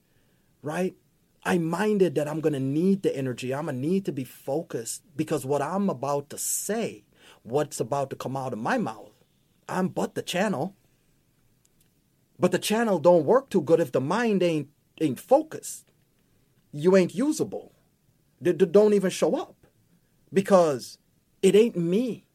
[0.63, 0.95] right?
[1.43, 3.53] I minded that I'm going to need the energy.
[3.53, 7.03] I'm going to need to be focused because what I'm about to say,
[7.43, 9.11] what's about to come out of my mouth,
[9.67, 10.75] I'm but the channel.
[12.39, 14.69] But the channel don't work too good if the mind ain't
[15.01, 15.91] ain't focused.
[16.71, 17.73] You ain't usable.
[18.39, 19.67] They, they don't even show up
[20.31, 20.97] because
[21.41, 22.25] it ain't me.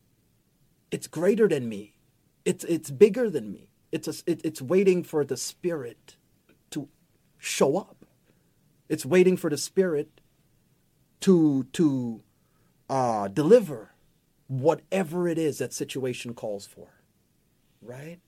[0.90, 1.94] It's greater than me.
[2.44, 3.70] It's it's bigger than me.
[3.90, 6.16] It's a, it, it's waiting for the spirit
[6.70, 6.88] to
[7.38, 8.05] show up.
[8.88, 10.20] It's waiting for the spirit
[11.20, 12.22] to to
[12.88, 13.90] uh, deliver
[14.48, 16.88] whatever it is that situation calls for.
[17.83, 18.18] Right?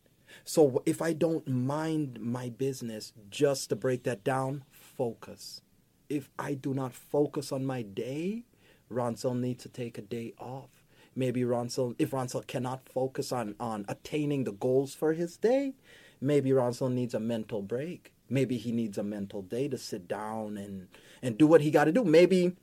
[0.44, 5.60] So if I don't mind my business, just to break that down, focus.
[6.08, 8.44] If I do not focus on my day,
[8.90, 10.70] Ronsel needs to take a day off.
[11.14, 15.74] Maybe Ronsel, if Ronsel cannot focus on, on attaining the goals for his day,
[16.20, 18.12] maybe Ronsel needs a mental break.
[18.30, 20.88] Maybe he needs a mental day to sit down and,
[21.22, 22.04] and do what he got to do.
[22.04, 22.56] Maybe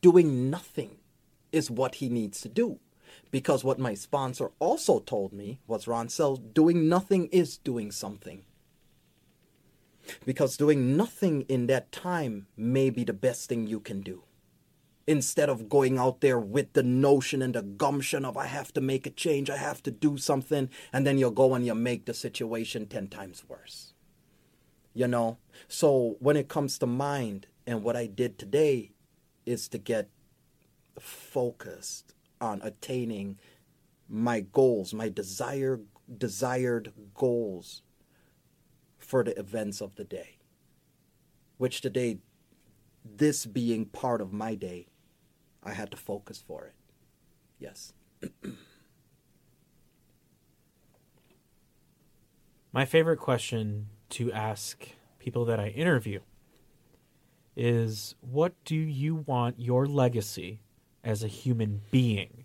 [0.00, 0.98] doing nothing
[1.52, 2.80] is what he needs to do.
[3.30, 8.44] Because what my sponsor also told me was Ronsel, doing nothing is doing something.
[10.24, 14.22] Because doing nothing in that time may be the best thing you can do.
[15.06, 18.80] Instead of going out there with the notion and the gumption of I have to
[18.80, 22.06] make a change, I have to do something, and then you'll go and you make
[22.06, 23.92] the situation 10 times worse.
[24.94, 25.38] You know?
[25.68, 28.92] So when it comes to mind, and what I did today
[29.46, 30.08] is to get
[30.98, 32.13] focused
[32.44, 33.38] on attaining
[34.08, 35.80] my goals, my desire
[36.18, 37.82] desired goals
[38.98, 40.38] for the events of the day.
[41.56, 42.18] Which today
[43.04, 44.86] this being part of my day,
[45.62, 46.74] I had to focus for it.
[47.58, 47.92] Yes.
[52.72, 54.88] My favorite question to ask
[55.18, 56.20] people that I interview
[57.56, 60.60] is what do you want your legacy
[61.04, 62.44] as a human being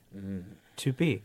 [0.76, 1.24] to be?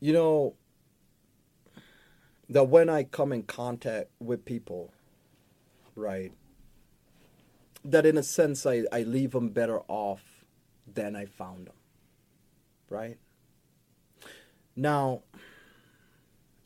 [0.00, 0.54] You know,
[2.48, 4.92] that when I come in contact with people,
[5.96, 6.32] right,
[7.84, 10.44] that in a sense I, I leave them better off
[10.92, 11.74] than I found them,
[12.88, 13.18] right?
[14.76, 15.22] Now,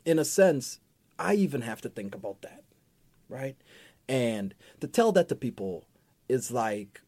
[0.04, 0.80] in a sense,
[1.18, 2.62] I even have to think about that,
[3.28, 3.56] right?
[4.08, 5.86] And to tell that to people
[6.28, 7.00] is like,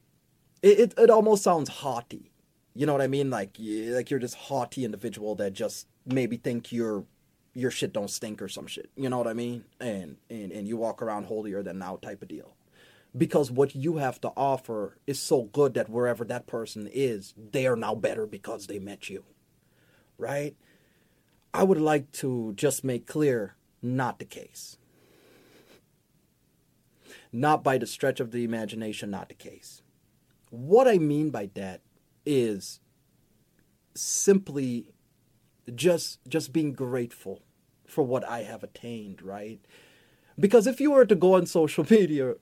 [0.62, 2.30] it, it, it almost sounds haughty.
[2.74, 3.30] You know what I mean?
[3.30, 7.04] Like, you, like you're this haughty individual that just maybe think your
[7.56, 8.90] your shit don't stink or some shit.
[8.96, 9.64] You know what I mean?
[9.80, 12.56] And and and you walk around holier than thou type of deal.
[13.16, 17.64] Because what you have to offer is so good that wherever that person is, they
[17.64, 19.24] are now better because they met you.
[20.18, 20.56] Right?
[21.54, 24.76] I would like to just make clear not the case.
[27.32, 29.80] Not by the stretch of the imagination, not the case.
[30.50, 31.80] What I mean by that
[32.26, 32.80] is
[33.94, 34.88] simply
[35.74, 37.42] just just being grateful
[37.86, 39.60] for what I have attained, right?
[40.38, 42.34] Because if you were to go on social media,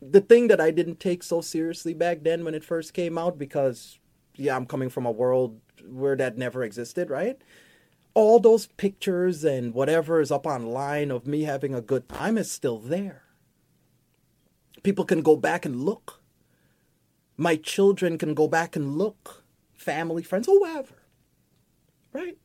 [0.00, 3.38] the thing that I didn't take so seriously back then when it first came out,
[3.38, 3.98] because
[4.36, 7.40] yeah, I'm coming from a world where that never existed, right?
[8.14, 12.50] All those pictures and whatever is up online of me having a good time is
[12.50, 13.24] still there.
[14.82, 16.22] People can go back and look.
[17.36, 19.44] My children can go back and look.
[19.74, 21.04] Family, friends, whoever
[22.14, 22.38] right?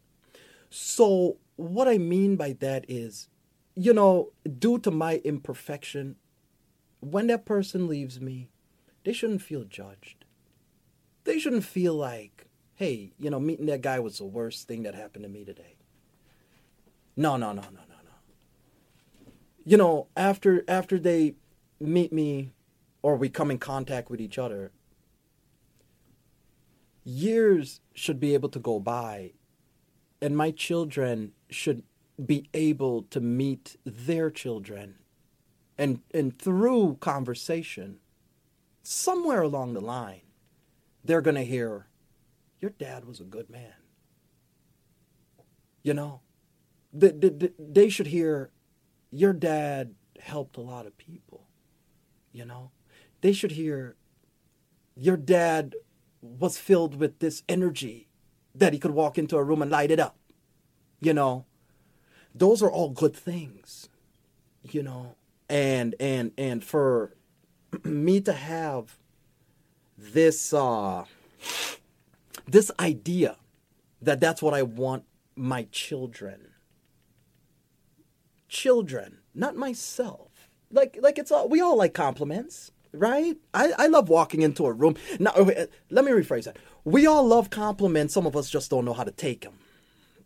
[0.70, 3.30] So, what I mean by that is,
[3.76, 6.18] you know, due to my imperfection,
[7.00, 8.50] when that person leaves me,
[9.06, 10.26] they shouldn't feel judged.
[11.24, 12.48] They shouldn't feel like,
[12.80, 15.76] hey, you know, meeting that guy was the worst thing that happened to me today.
[17.18, 19.32] No, no, no, no, no, no.
[19.66, 21.36] You know, after after they
[21.82, 22.54] meet me
[23.02, 24.72] or we come in contact with each other,
[27.04, 29.34] years should be able to go by
[30.22, 31.84] and my children should
[32.26, 34.96] be able to meet their children
[35.78, 38.00] and and through conversation
[38.84, 40.22] somewhere along the line
[41.04, 41.89] they're going to hear
[42.60, 43.74] your dad was a good man
[45.84, 46.22] you know
[46.92, 48.52] they, should hear
[49.12, 51.48] your dad helped a lot of people
[52.32, 52.72] you know
[53.22, 53.96] they should hear
[54.96, 55.76] your dad
[56.22, 58.10] was filled with this energy
[58.54, 60.18] that he could walk into a room and light it up.
[61.00, 61.46] You know,
[62.36, 63.90] those are all good things.
[64.64, 65.16] You know,
[65.48, 67.16] and and and for
[67.84, 68.98] me to have
[69.98, 71.06] this uh
[72.52, 73.38] this idea
[74.02, 75.04] that that's what I want
[75.36, 76.48] my children
[78.48, 80.50] children not myself.
[80.72, 83.38] Like like it's all we all like compliments right?
[83.54, 84.96] I, I love walking into a room.
[85.20, 86.58] Now uh, let me rephrase that.
[86.84, 88.16] We all love compliments.
[88.16, 89.60] Some of us just don't know how to take them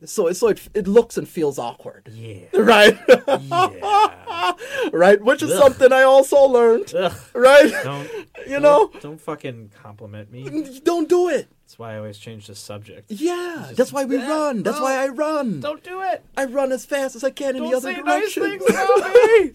[0.05, 2.45] so so it, it looks and feels awkward Yeah.
[2.53, 4.53] right Yeah.
[4.93, 5.61] right which is Ugh.
[5.61, 7.13] something i also learned Ugh.
[7.33, 8.09] right Don't
[8.47, 10.79] you know don't, don't fucking compliment me.
[10.83, 13.11] don't do it That's why I always change the subject.
[13.11, 14.83] yeah just- that's why we Yeah, run that's no.
[14.83, 16.23] why i run Don't do it.
[16.37, 18.05] i run as fast as i can in the other direction.
[18.05, 19.51] Don't say nice things about me.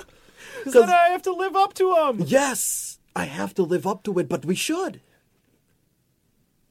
[0.64, 2.22] Because I have to live up to them.
[2.26, 5.01] Yes, I have to live up to it, but we should.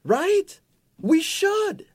[0.04, 0.60] Right?
[1.00, 1.86] We should.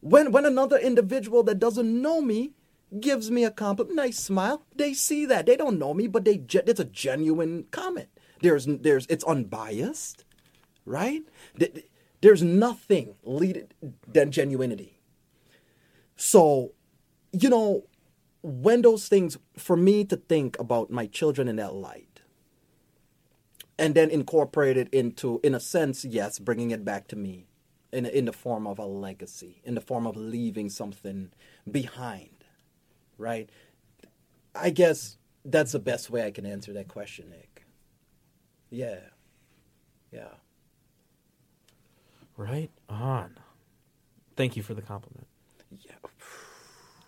[0.00, 2.52] When when another individual that doesn't know me
[3.00, 5.46] gives me a compliment, nice smile, they see that.
[5.46, 8.08] They don't know me, but they it's a genuine comment.
[8.40, 10.24] There's there's it's unbiased,
[10.84, 11.22] right?
[12.20, 13.74] There's nothing lead
[14.06, 14.92] than genuinity.
[16.16, 16.72] So,
[17.32, 17.84] you know,
[18.42, 22.22] when those things for me to think about my children in that light
[23.78, 27.47] and then incorporate it into in a sense yes bringing it back to me
[27.92, 31.30] in in the form of a legacy in the form of leaving something
[31.70, 32.44] behind
[33.16, 33.48] right
[34.54, 37.64] i guess that's the best way i can answer that question nick
[38.70, 38.98] yeah
[40.12, 40.28] yeah
[42.36, 43.36] Right on.
[44.36, 45.26] Thank you for the compliment.
[45.80, 45.90] yeah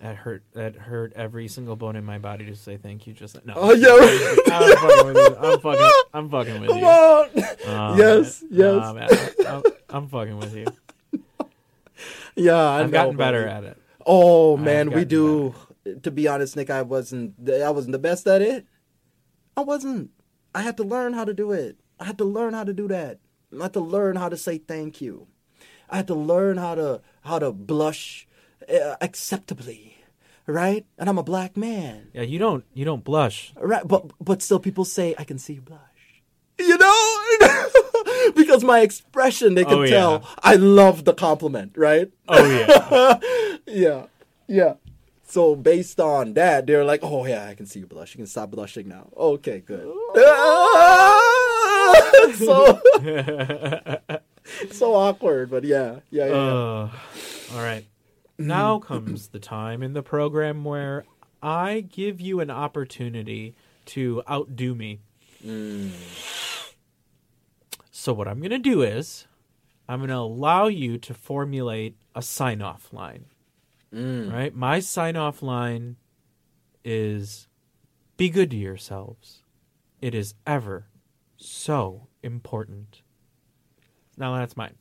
[0.01, 0.43] That hurt.
[0.55, 3.13] That hurt every single bone in my body to say thank you.
[3.13, 3.53] Just no.
[3.55, 4.53] Oh, yeah.
[4.53, 5.37] I'm fucking with you.
[5.37, 5.91] I'm fucking.
[6.13, 6.85] I'm fucking with Come you.
[6.87, 7.31] on.
[7.65, 8.85] Oh, Yes, yes.
[8.85, 9.63] Um, Man.
[9.93, 10.67] I'm, fucking with you.
[12.37, 13.77] Yeah, I I've know, gotten better at it.
[14.07, 15.55] Oh man, we do.
[16.03, 17.35] To be honest, Nick, I wasn't.
[17.49, 18.67] I wasn't the best at it.
[19.57, 20.11] I wasn't.
[20.55, 21.77] I had to learn how to do it.
[21.99, 23.19] I had to learn how to do that.
[23.59, 25.27] I had to learn how to say thank you.
[25.91, 28.27] I had to learn how to how to blush
[28.73, 29.97] uh, acceptably,
[30.47, 30.87] right?
[30.97, 32.65] And I'm a black man, Yeah, you don't.
[32.73, 33.53] You don't blush.
[33.57, 33.87] right?
[33.87, 35.81] But but still, people say I can see you blush.
[36.59, 37.19] You know,
[38.37, 39.91] because my expression, they can Oh, yeah.
[39.91, 42.11] tell I love the compliment, right?
[42.29, 43.19] Oh yeah.
[43.67, 44.07] yeah,
[44.47, 44.75] yeah.
[45.25, 48.15] So based on that, they're like, "Oh yeah, I can see you blush.
[48.15, 49.87] You can stop blushing now." Okay, good.
[52.37, 52.81] so
[54.73, 56.33] so awkward, but yeah, yeah, yeah.
[56.33, 56.91] Uh,
[57.55, 57.85] all right.
[58.39, 61.05] Now comes the time in the program where
[61.43, 63.55] I give you an opportunity
[63.87, 65.01] to outdo me.
[68.01, 69.27] So what I'm going to do is
[69.87, 73.27] I'm going to allow you to formulate a sign-off line.
[73.95, 74.33] Mm.
[74.33, 74.55] Right?
[74.55, 75.97] My sign-off line
[76.83, 77.47] is
[78.17, 79.43] be good to yourselves.
[80.01, 80.87] It is ever
[81.37, 83.03] so important.
[84.17, 84.77] Now that's mine.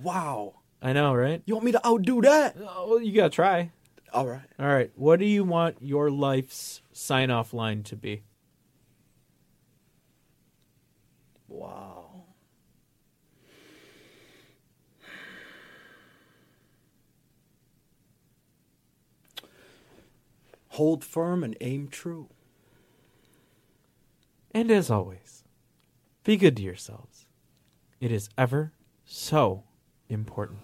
[0.00, 0.54] wow.
[0.80, 1.42] I know, right?
[1.44, 2.54] You want me to outdo that?
[2.60, 3.72] Oh, you gotta try.
[4.12, 4.48] All right.
[4.60, 4.92] All right.
[4.94, 8.22] What do you want your life's sign off line to be?
[11.48, 12.01] Wow.
[20.72, 22.30] Hold firm and aim true.
[24.52, 25.44] And as always,
[26.24, 27.26] be good to yourselves.
[28.00, 28.72] It is ever
[29.04, 29.64] so
[30.08, 30.60] important.